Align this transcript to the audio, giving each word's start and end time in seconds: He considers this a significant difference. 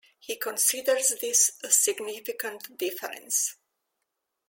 He 0.17 0.35
considers 0.35 1.13
this 1.21 1.51
a 1.63 1.69
significant 1.69 2.75
difference. 2.75 3.55